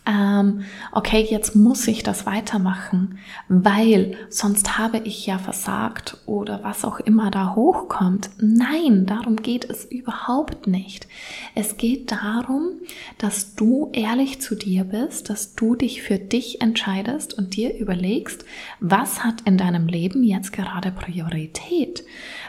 ähm, 0.04 0.64
okay, 0.90 1.24
jetzt 1.30 1.54
muss 1.54 1.86
ich 1.86 2.02
das 2.02 2.26
weitermachen, 2.26 3.18
weil 3.48 4.16
sonst 4.30 4.76
habe 4.76 4.98
ich 4.98 5.26
ja 5.26 5.38
versagt 5.38 6.16
oder 6.26 6.64
was 6.64 6.84
auch 6.84 6.98
immer 6.98 7.30
da 7.30 7.54
hochkommt. 7.54 8.30
Nein, 8.38 9.06
darum 9.06 9.36
geht 9.36 9.64
es 9.64 9.84
überhaupt 9.84 10.66
nicht. 10.66 11.06
Es 11.54 11.76
geht 11.76 12.10
darum, 12.10 12.70
dass 13.18 13.54
du 13.54 13.90
ehrlich 13.92 14.40
zu 14.40 14.56
dir 14.56 14.84
bist, 14.84 15.30
dass 15.30 15.54
du 15.54 15.76
dich 15.76 16.02
für 16.02 16.18
dich 16.18 16.60
entscheidest 16.60 17.34
und 17.34 17.54
dir 17.54 17.76
überlegst, 17.78 18.44
was 18.80 19.22
hat 19.22 19.42
in 19.42 19.56
deinem 19.56 19.86
Leben 19.86 20.24
jetzt 20.24 20.52
gerade 20.52 20.90
Priorität? 20.90 22.04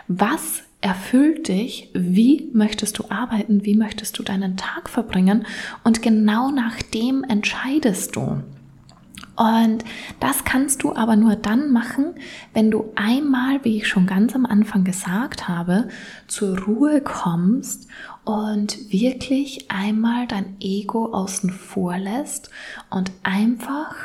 Was 0.08 0.64
erfüllt 0.84 1.48
dich, 1.48 1.90
wie 1.94 2.50
möchtest 2.52 3.00
du 3.00 3.06
arbeiten, 3.08 3.63
wie 3.63 3.75
möchtest 3.75 4.20
du 4.20 4.24
deinen 4.24 4.58
Tag 4.58 4.90
verbringen 4.90 5.48
und 5.86 6.02
genau 6.02 6.52
nach 6.52 6.82
dem 6.82 7.24
entscheidest 7.24 8.18
du. 8.18 8.44
Und 9.38 9.86
das 10.20 10.44
kannst 10.44 10.84
du 10.84 10.94
aber 10.94 11.16
nur 11.16 11.38
dann 11.38 11.72
machen, 11.72 12.16
wenn 12.54 12.70
du 12.70 12.92
einmal, 12.96 13.63
wie 13.63 13.78
ich 13.78 13.88
schon 13.88 14.06
ganz 14.06 14.36
am 14.36 14.46
Anfang 14.46 14.84
gesagt 14.84 15.48
habe, 15.48 15.88
zur 16.28 16.60
Ruhe 16.60 17.00
kommst 17.00 17.88
und 18.25 18.92
wirklich 18.92 19.72
einmal 19.72 20.28
dein 20.28 20.58
Ego 20.60 21.13
außen 21.13 21.50
vor 21.50 21.98
lässt 21.98 22.52
und 22.90 23.10
einfach 23.24 23.96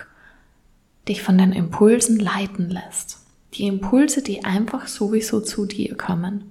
dich 1.09 1.23
von 1.23 1.37
den 1.37 1.53
Impulsen 1.53 2.21
leiten 2.21 2.71
lässt. 2.71 3.19
Die 3.55 3.67
Impulse, 3.67 4.23
die 4.23 4.45
einfach 4.45 4.87
sowieso 4.87 5.41
zu 5.41 5.67
dir 5.67 5.97
kommen 5.97 6.45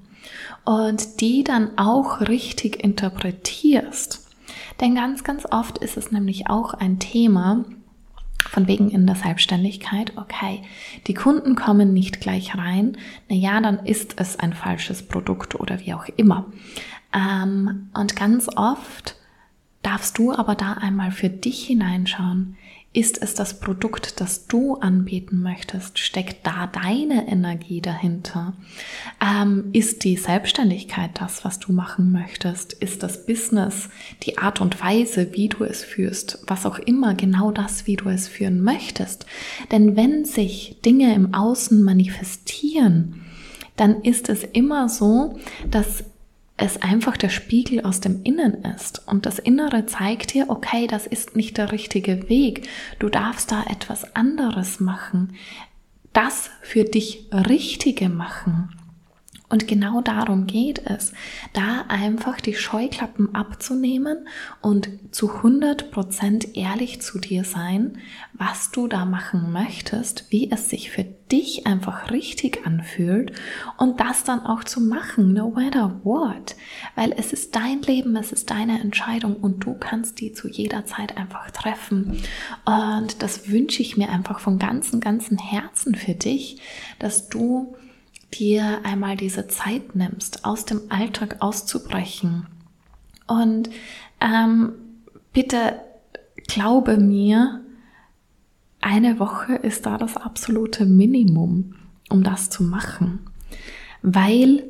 und 0.68 1.22
die 1.22 1.46
dann 1.46 1.78
auch 1.78 2.20
richtig 2.20 2.84
interpretierst. 2.84 4.28
Denn 4.82 4.96
ganz, 4.96 5.24
ganz 5.24 5.46
oft 5.50 5.78
ist 5.78 5.96
es 5.96 6.12
nämlich 6.12 6.50
auch 6.50 6.74
ein 6.74 7.00
Thema, 7.00 7.64
von 8.50 8.68
wegen 8.68 8.92
in 8.92 9.08
der 9.08 9.16
Selbstständigkeit, 9.16 10.18
okay, 10.18 10.62
die 11.08 11.14
Kunden 11.14 11.56
kommen 11.56 11.94
nicht 11.94 12.20
gleich 12.20 12.58
rein, 12.58 12.98
naja, 13.30 13.62
dann 13.62 13.80
ist 13.86 14.16
es 14.20 14.40
ein 14.40 14.52
falsches 14.52 15.08
Produkt 15.08 15.56
oder 15.56 15.80
wie 15.80 15.94
auch 15.94 16.06
immer. 16.18 16.48
Ähm, 17.14 17.90
und 17.94 18.18
ganz 18.18 18.50
oft 18.54 19.16
darfst 19.84 20.18
du 20.18 20.34
aber 20.34 20.56
da 20.56 20.74
einmal 20.74 21.12
für 21.12 21.30
dich 21.30 21.66
hineinschauen. 21.66 22.58
Ist 22.94 23.22
es 23.22 23.36
das 23.36 23.60
Produkt, 23.60 24.22
das 24.22 24.48
du 24.48 24.76
anbieten 24.76 25.42
möchtest? 25.44 26.00
Steckt 26.00 26.48
da 26.48 26.68
deine 26.68 27.28
Energie 27.28 27.80
dahinter? 27.80 28.54
Ähm, 29.22 29.70
ist 29.74 30.04
die 30.04 30.18
Selbstständigkeit 30.18 31.12
das, 31.14 31.46
was 31.46 31.60
du 31.60 31.74
machen 31.74 32.12
möchtest? 32.12 32.74
Ist 32.74 33.04
das 33.04 33.26
Business 33.26 33.90
die 34.24 34.40
Art 34.40 34.62
und 34.62 34.82
Weise, 34.82 35.34
wie 35.34 35.50
du 35.50 35.64
es 35.64 35.84
führst? 35.84 36.40
Was 36.48 36.66
auch 36.66 36.80
immer, 36.80 37.14
genau 37.14 37.52
das, 37.52 37.86
wie 37.86 37.98
du 37.98 38.10
es 38.10 38.28
führen 38.28 38.64
möchtest. 38.64 39.28
Denn 39.72 39.96
wenn 39.96 40.26
sich 40.26 40.78
Dinge 40.84 41.14
im 41.14 41.36
Außen 41.36 41.84
manifestieren, 41.84 43.22
dann 43.76 44.02
ist 44.02 44.28
es 44.30 44.44
immer 44.44 44.90
so, 44.90 45.38
dass 45.70 46.04
es 46.58 46.82
einfach 46.82 47.18
der 47.18 47.30
Spiegel 47.30 47.82
aus 47.82 48.02
dem 48.02 48.24
Innen 48.24 48.64
ist. 48.76 49.08
Und 49.08 49.28
das 49.28 49.38
Innere 49.38 49.86
zeigt 49.86 50.34
dir, 50.34 50.50
okay, 50.50 50.88
das 50.88 51.06
ist 51.06 51.36
nicht 51.36 51.58
der 51.58 51.72
richtige 51.72 52.30
Weg. 52.30 52.68
Du 52.98 53.10
darfst 53.10 53.52
da 53.52 53.64
etwas 53.70 54.16
anderes 54.16 54.80
machen. 54.80 55.36
Das 56.14 56.50
für 56.64 56.84
dich 56.84 57.30
Richtige 57.32 58.10
machen. 58.10 58.77
Und 59.50 59.66
genau 59.66 60.02
darum 60.02 60.46
geht 60.46 60.82
es, 60.86 61.14
da 61.54 61.86
einfach 61.88 62.42
die 62.42 62.56
Scheuklappen 62.56 63.34
abzunehmen 63.34 64.28
und 64.62 64.90
zu 65.12 65.32
100% 65.32 66.56
ehrlich 66.56 67.02
zu 67.02 67.18
dir 67.18 67.46
sein, 67.46 67.98
was 68.34 68.72
du 68.72 68.88
da 68.90 69.06
machen 69.06 69.54
möchtest, 69.54 70.26
wie 70.32 70.52
es 70.52 70.70
sich 70.70 70.92
für 70.92 71.06
dich 71.32 71.66
einfach 71.66 72.12
richtig 72.12 72.66
anfühlt 72.66 73.32
und 73.78 74.02
das 74.02 74.26
dann 74.26 74.42
auch 74.42 74.66
zu 74.66 74.82
machen, 74.82 75.34
no 75.34 75.50
matter 75.50 76.02
what. 76.04 76.58
Weil 76.96 77.14
es 77.18 77.32
ist 77.32 77.56
dein 77.56 77.82
Leben, 77.82 78.18
es 78.18 78.34
ist 78.34 78.50
deine 78.50 78.82
Entscheidung 78.82 79.38
und 79.38 79.64
du 79.64 79.76
kannst 79.76 80.20
die 80.20 80.34
zu 80.34 80.50
jeder 80.50 80.86
Zeit 80.86 81.16
einfach 81.16 81.52
treffen. 81.52 82.22
Und 82.66 83.22
das 83.22 83.50
wünsche 83.50 83.82
ich 83.82 83.96
mir 83.96 84.10
einfach 84.10 84.40
von 84.42 84.60
ganzem, 84.60 85.00
ganzem 85.00 85.38
Herzen 85.38 85.96
für 85.96 86.16
dich, 86.16 86.60
dass 87.00 87.30
du 87.30 87.76
dir 88.34 88.82
einmal 88.84 89.18
diese 89.18 89.48
Zeit 89.48 89.96
nimmst, 89.96 90.46
aus 90.46 90.66
dem 90.66 90.82
Alltag 90.90 91.38
auszubrechen. 91.40 92.48
Und 93.28 93.70
ähm, 94.22 94.74
bitte 95.34 95.80
glaube 96.48 96.98
mir, 96.98 97.62
eine 98.82 99.20
Woche 99.20 99.56
ist 99.56 99.86
da 99.86 99.98
das 99.98 100.18
absolute 100.18 100.86
Minimum, 100.86 101.76
um 102.10 102.24
das 102.24 102.50
zu 102.50 102.64
machen, 102.64 103.20
weil 104.02 104.64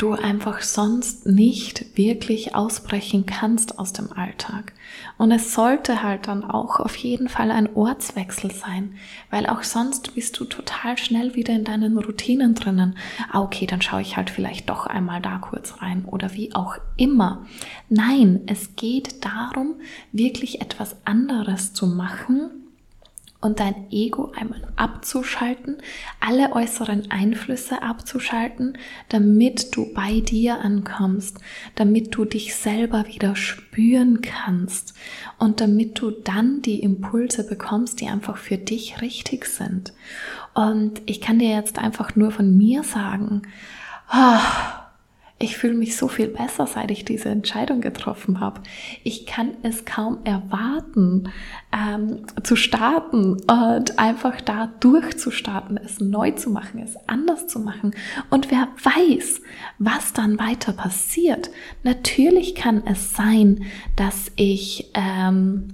du 0.00 0.12
einfach 0.12 0.62
sonst 0.62 1.26
nicht 1.26 1.96
wirklich 1.96 2.54
ausbrechen 2.54 3.26
kannst 3.26 3.78
aus 3.78 3.92
dem 3.92 4.12
Alltag. 4.12 4.72
Und 5.18 5.30
es 5.30 5.52
sollte 5.54 6.02
halt 6.02 6.26
dann 6.26 6.42
auch 6.42 6.80
auf 6.80 6.96
jeden 6.96 7.28
Fall 7.28 7.50
ein 7.50 7.74
Ortswechsel 7.74 8.50
sein, 8.50 8.94
weil 9.30 9.46
auch 9.46 9.62
sonst 9.62 10.14
bist 10.14 10.38
du 10.40 10.44
total 10.44 10.96
schnell 10.96 11.34
wieder 11.34 11.54
in 11.54 11.64
deinen 11.64 11.98
Routinen 11.98 12.54
drinnen. 12.54 12.96
Ah, 13.30 13.42
okay, 13.42 13.66
dann 13.66 13.82
schaue 13.82 14.00
ich 14.00 14.16
halt 14.16 14.30
vielleicht 14.30 14.70
doch 14.70 14.86
einmal 14.86 15.20
da 15.20 15.38
kurz 15.38 15.82
rein 15.82 16.04
oder 16.06 16.32
wie 16.32 16.54
auch 16.54 16.76
immer. 16.96 17.46
Nein, 17.88 18.40
es 18.46 18.76
geht 18.76 19.24
darum, 19.24 19.74
wirklich 20.12 20.60
etwas 20.60 20.96
anderes 21.04 21.74
zu 21.74 21.86
machen, 21.86 22.59
und 23.40 23.58
dein 23.58 23.90
Ego 23.90 24.32
einmal 24.36 24.60
abzuschalten, 24.76 25.78
alle 26.20 26.52
äußeren 26.52 27.10
Einflüsse 27.10 27.82
abzuschalten, 27.82 28.76
damit 29.08 29.74
du 29.74 29.92
bei 29.94 30.20
dir 30.20 30.60
ankommst, 30.60 31.38
damit 31.74 32.14
du 32.14 32.24
dich 32.26 32.54
selber 32.54 33.06
wieder 33.06 33.36
spüren 33.36 34.20
kannst 34.20 34.94
und 35.38 35.60
damit 35.60 35.98
du 36.00 36.10
dann 36.10 36.60
die 36.62 36.82
Impulse 36.82 37.46
bekommst, 37.46 38.00
die 38.00 38.08
einfach 38.08 38.36
für 38.36 38.58
dich 38.58 39.00
richtig 39.00 39.46
sind. 39.46 39.94
Und 40.52 41.00
ich 41.06 41.20
kann 41.20 41.38
dir 41.38 41.50
jetzt 41.50 41.78
einfach 41.78 42.16
nur 42.16 42.30
von 42.32 42.56
mir 42.56 42.82
sagen, 42.82 43.42
oh, 44.12 44.79
ich 45.42 45.56
fühle 45.56 45.72
mich 45.72 45.96
so 45.96 46.06
viel 46.06 46.28
besser, 46.28 46.66
seit 46.66 46.90
ich 46.90 47.06
diese 47.06 47.30
Entscheidung 47.30 47.80
getroffen 47.80 48.40
habe. 48.40 48.60
Ich 49.04 49.24
kann 49.24 49.52
es 49.62 49.86
kaum 49.86 50.18
erwarten, 50.24 51.30
ähm, 51.72 52.26
zu 52.42 52.56
starten 52.56 53.38
und 53.50 53.98
einfach 53.98 54.42
da 54.42 54.66
durchzustarten, 54.80 55.78
es 55.78 55.98
neu 55.98 56.32
zu 56.32 56.50
machen, 56.50 56.80
es 56.80 56.94
anders 57.08 57.46
zu 57.46 57.58
machen. 57.58 57.94
Und 58.28 58.50
wer 58.50 58.68
weiß, 58.82 59.40
was 59.78 60.12
dann 60.12 60.38
weiter 60.38 60.74
passiert. 60.74 61.50
Natürlich 61.84 62.54
kann 62.54 62.82
es 62.86 63.14
sein, 63.14 63.64
dass 63.96 64.30
ich 64.36 64.90
ähm, 64.92 65.68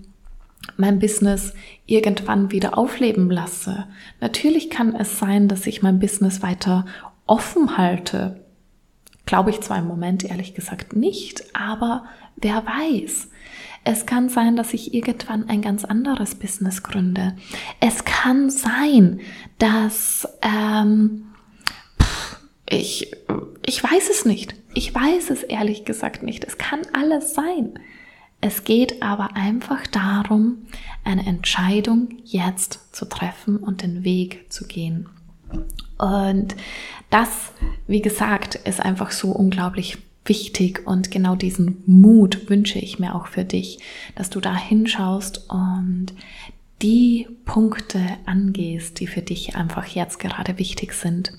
mein 0.77 1.01
Business 1.01 1.55
irgendwann 1.87 2.53
wieder 2.53 2.79
aufleben 2.79 3.33
lasse. 3.33 3.89
Natürlich 4.21 4.71
kann 4.71 4.95
es 4.95 5.19
sein, 5.19 5.49
dass 5.49 5.67
ich 5.67 5.83
mein 5.83 5.99
Business 5.99 6.41
weiter 6.41 6.87
offen 7.27 7.77
halte 7.77 8.46
Glaube 9.27 9.51
ich 9.51 9.61
zwar 9.61 9.79
im 9.79 9.87
Moment 9.87 10.25
ehrlich 10.25 10.55
gesagt 10.55 10.95
nicht, 10.97 11.45
aber 11.55 12.07
wer 12.37 12.65
weiß. 12.65 13.29
Es 13.85 14.07
kann 14.07 14.29
sein, 14.29 14.57
dass 14.57 14.75
ich 14.75 14.95
irgendwann 14.95 15.49
ein 15.49 15.63
ganz 15.63 15.85
anderes 15.85 16.35
Business 16.35 16.83
gründe. 16.83 17.37
Es 17.81 18.05
kann 18.05 18.51
sein, 18.51 19.21
dass 19.59 20.29
ähm, 20.43 21.27
ich, 22.69 23.13
ich 23.65 23.83
weiß 23.83 24.11
es 24.11 24.25
nicht. 24.25 24.55
Ich 24.75 24.95
weiß 24.95 25.31
es 25.31 25.43
ehrlich 25.43 25.85
gesagt 25.85 26.23
nicht. 26.23 26.45
Es 26.45 26.59
kann 26.59 26.81
alles 26.93 27.35
sein. 27.35 27.79
Es 28.41 28.65
geht 28.65 29.03
aber 29.03 29.35
einfach 29.37 29.87
darum, 29.87 30.67
eine 31.05 31.27
Entscheidung 31.27 32.09
jetzt 32.25 32.95
zu 32.95 33.07
treffen 33.07 33.57
und 33.57 33.83
den 33.83 34.05
Weg 34.05 34.53
zu 34.53 34.67
gehen. 34.67 35.09
Und 35.99 36.57
das, 37.11 37.53
wie 37.87 38.03
gesagt, 38.03 38.57
ist 38.57 38.81
einfach 38.81 39.11
so 39.11 39.29
unglaublich 39.29 39.99
wichtig 40.25 40.87
und 40.87 41.11
genau 41.11 41.37
diesen 41.37 41.83
Mut 41.87 42.51
wünsche 42.51 42.79
ich 42.79 42.99
mir 42.99 43.15
auch 43.15 43.29
für 43.29 43.45
dich, 43.45 43.79
dass 44.17 44.29
du 44.29 44.41
da 44.41 44.57
hinschaust 44.57 45.49
und 45.49 46.09
die 46.83 47.27
Punkte 47.47 48.01
angehst, 48.27 49.01
die 49.01 49.07
für 49.07 49.23
dich 49.23 49.57
einfach 49.57 49.87
jetzt 49.87 50.19
gerade 50.19 50.59
wichtig 50.59 50.93
sind. 50.93 51.33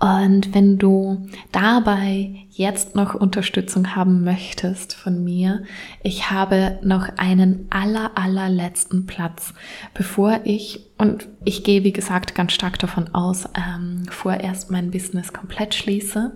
Und 0.00 0.54
wenn 0.54 0.76
du 0.78 1.28
dabei 1.52 2.46
jetzt 2.50 2.96
noch 2.96 3.14
Unterstützung 3.14 3.94
haben 3.94 4.24
möchtest 4.24 4.94
von 4.94 5.22
mir, 5.22 5.62
ich 6.02 6.32
habe 6.32 6.80
noch 6.82 7.08
einen 7.16 7.68
aller, 7.70 8.18
allerletzten 8.18 9.06
Platz, 9.06 9.54
bevor 9.94 10.40
ich, 10.42 10.80
und 10.98 11.28
ich 11.44 11.62
gehe 11.62 11.84
wie 11.84 11.92
gesagt 11.92 12.34
ganz 12.34 12.52
stark 12.52 12.78
davon 12.80 13.14
aus, 13.14 13.48
ähm, 13.54 14.06
vorerst 14.10 14.70
mein 14.72 14.90
Business 14.90 15.32
komplett 15.32 15.74
schließe. 15.74 16.32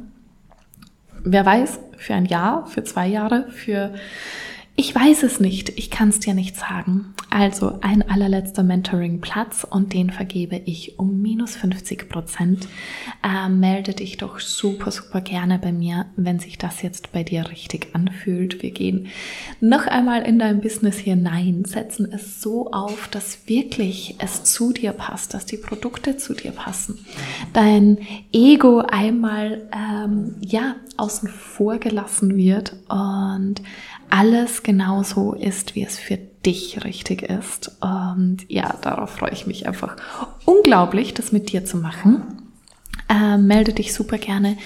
Wer 1.24 1.44
weiß, 1.44 1.80
für 1.96 2.14
ein 2.14 2.26
Jahr, 2.26 2.66
für 2.66 2.84
zwei 2.84 3.08
Jahre, 3.08 3.48
für 3.50 3.92
ich 4.80 4.94
weiß 4.94 5.24
es 5.24 5.40
nicht, 5.40 5.78
ich 5.78 5.90
kann 5.90 6.08
es 6.08 6.20
dir 6.20 6.32
nicht 6.32 6.56
sagen. 6.56 7.12
Also 7.28 7.80
ein 7.82 8.00
allerletzter 8.08 8.62
Mentoring-Platz 8.62 9.66
und 9.68 9.92
den 9.92 10.08
vergebe 10.08 10.56
ich 10.56 10.98
um 10.98 11.20
minus 11.20 11.54
50 11.54 12.08
Prozent. 12.08 12.66
Äh, 13.22 13.50
melde 13.50 13.92
dich 13.92 14.16
doch 14.16 14.40
super, 14.40 14.90
super 14.90 15.20
gerne 15.20 15.58
bei 15.58 15.70
mir, 15.70 16.06
wenn 16.16 16.38
sich 16.38 16.56
das 16.56 16.80
jetzt 16.80 17.12
bei 17.12 17.22
dir 17.24 17.50
richtig 17.50 17.94
anfühlt. 17.94 18.62
Wir 18.62 18.70
gehen 18.70 19.08
noch 19.60 19.86
einmal 19.86 20.22
in 20.22 20.38
dein 20.38 20.62
Business 20.62 20.96
hinein, 20.96 21.66
setzen 21.66 22.10
es 22.10 22.40
so 22.40 22.70
auf, 22.70 23.06
dass 23.08 23.46
wirklich 23.48 24.14
es 24.18 24.44
zu 24.44 24.72
dir 24.72 24.92
passt, 24.92 25.34
dass 25.34 25.44
die 25.44 25.58
Produkte 25.58 26.16
zu 26.16 26.32
dir 26.32 26.52
passen. 26.52 27.04
Dein 27.52 27.98
Ego 28.32 28.78
einmal, 28.78 29.68
ähm, 29.76 30.36
ja, 30.40 30.76
außen 30.96 31.28
vor 31.28 31.78
gelassen 31.78 32.36
wird 32.36 32.76
und 32.88 33.60
alles 34.10 34.62
genauso 34.62 35.32
ist, 35.34 35.74
wie 35.74 35.84
es 35.84 35.98
für 35.98 36.16
dich 36.16 36.84
richtig 36.84 37.22
ist. 37.22 37.76
Und 37.80 38.38
ja, 38.48 38.74
darauf 38.82 39.10
freue 39.10 39.32
ich 39.32 39.46
mich 39.46 39.66
einfach 39.66 39.96
unglaublich, 40.44 41.14
das 41.14 41.32
mit 41.32 41.52
dir 41.52 41.64
zu 41.64 41.76
machen. 41.76 42.40
Äh, 43.08 43.38
melde 43.38 43.72
dich 43.72 43.92
super 43.92 44.18
gerne 44.18 44.56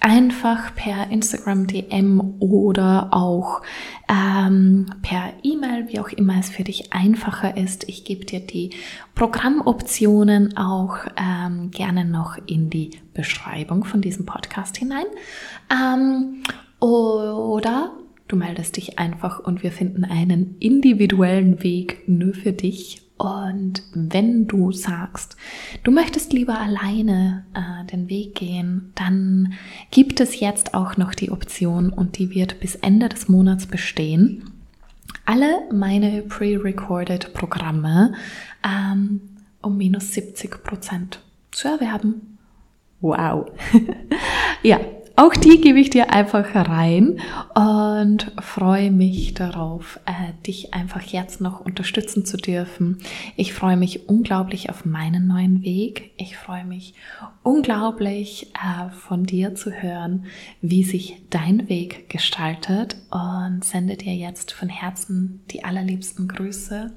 einfach 0.00 0.74
per 0.74 1.10
Instagram 1.10 1.68
DM 1.68 2.34
oder 2.40 3.10
auch 3.12 3.62
ähm, 4.08 4.86
per 5.02 5.32
E-Mail, 5.44 5.86
wie 5.86 6.00
auch 6.00 6.08
immer 6.08 6.36
es 6.40 6.50
für 6.50 6.64
dich 6.64 6.92
einfacher 6.92 7.56
ist. 7.56 7.88
Ich 7.88 8.04
gebe 8.04 8.24
dir 8.24 8.40
die 8.40 8.70
Programmoptionen 9.14 10.56
auch 10.56 10.96
ähm, 11.16 11.70
gerne 11.70 12.04
noch 12.04 12.38
in 12.46 12.70
die 12.70 12.90
Beschreibung 13.14 13.84
von 13.84 14.00
diesem 14.00 14.26
Podcast 14.26 14.76
hinein. 14.76 15.06
Ähm, 15.70 16.42
oder 16.80 17.92
Du 18.32 18.38
meldest 18.38 18.78
dich 18.78 18.98
einfach 18.98 19.40
und 19.40 19.62
wir 19.62 19.70
finden 19.70 20.06
einen 20.06 20.56
individuellen 20.58 21.62
Weg 21.62 22.08
nur 22.08 22.32
für 22.32 22.52
dich. 22.52 23.02
Und 23.18 23.82
wenn 23.92 24.46
du 24.46 24.72
sagst, 24.72 25.36
du 25.84 25.90
möchtest 25.90 26.32
lieber 26.32 26.58
alleine 26.58 27.44
äh, 27.52 27.84
den 27.92 28.08
Weg 28.08 28.34
gehen, 28.34 28.90
dann 28.94 29.52
gibt 29.90 30.18
es 30.18 30.40
jetzt 30.40 30.72
auch 30.72 30.96
noch 30.96 31.12
die 31.12 31.30
Option 31.30 31.90
und 31.90 32.16
die 32.16 32.30
wird 32.30 32.58
bis 32.58 32.74
Ende 32.76 33.10
des 33.10 33.28
Monats 33.28 33.66
bestehen 33.66 34.50
alle 35.26 35.68
meine 35.70 36.22
pre-recorded 36.22 37.34
Programme 37.34 38.14
ähm, 38.64 39.20
um 39.60 39.76
minus 39.76 40.14
70 40.14 40.64
Prozent 40.64 41.20
zu 41.50 41.68
erwerben. 41.68 42.38
Wow. 43.02 43.50
ja, 44.62 44.80
auch 45.22 45.36
die 45.36 45.60
gebe 45.60 45.78
ich 45.78 45.88
dir 45.88 46.12
einfach 46.12 46.52
rein 46.56 47.20
und 47.54 48.32
freue 48.40 48.90
mich 48.90 49.34
darauf, 49.34 50.00
äh, 50.04 50.32
dich 50.44 50.74
einfach 50.74 51.00
jetzt 51.00 51.40
noch 51.40 51.60
unterstützen 51.60 52.24
zu 52.24 52.36
dürfen. 52.36 52.98
Ich 53.36 53.54
freue 53.54 53.76
mich 53.76 54.08
unglaublich 54.08 54.68
auf 54.68 54.84
meinen 54.84 55.28
neuen 55.28 55.62
Weg. 55.62 56.10
Ich 56.16 56.36
freue 56.36 56.64
mich 56.64 56.94
unglaublich 57.44 58.52
äh, 58.54 58.90
von 58.90 59.22
dir 59.22 59.54
zu 59.54 59.70
hören, 59.70 60.24
wie 60.60 60.82
sich 60.82 61.22
dein 61.30 61.68
Weg 61.68 62.10
gestaltet 62.10 62.96
und 63.10 63.64
sende 63.64 63.96
dir 63.96 64.16
jetzt 64.16 64.50
von 64.50 64.68
Herzen 64.68 65.44
die 65.52 65.62
allerliebsten 65.62 66.26
Grüße. 66.26 66.92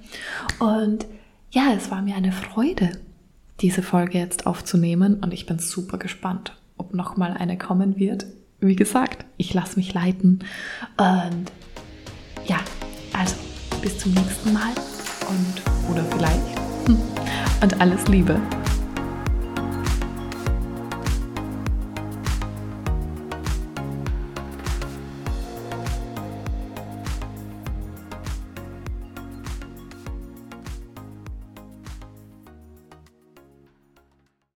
Und 0.58 1.06
ja, 1.52 1.74
es 1.78 1.92
war 1.92 2.02
mir 2.02 2.16
eine 2.16 2.32
Freude, 2.32 2.90
diese 3.62 3.84
Folge 3.84 4.18
jetzt 4.18 4.48
aufzunehmen 4.48 5.24
und 5.24 5.32
ich 5.32 5.46
bin 5.46 5.60
super 5.60 6.00
gespannt 6.00 6.54
ob 6.78 6.94
noch 6.94 7.18
mal 7.18 7.34
eine 7.34 7.58
kommen 7.58 7.98
wird. 7.98 8.26
Wie 8.60 8.76
gesagt, 8.76 9.26
ich 9.38 9.54
lasse 9.54 9.78
mich 9.78 9.94
leiten. 9.94 10.40
Und 10.98 11.52
ja, 12.46 12.58
also 13.14 13.36
bis 13.82 14.00
zum 14.00 14.14
nächsten 14.14 14.54
Mal 14.54 14.72
und 15.30 15.92
oder 15.92 16.04
vielleicht. 16.06 16.60
Und 17.62 17.82
alles 17.82 18.08
Liebe. 18.08 18.40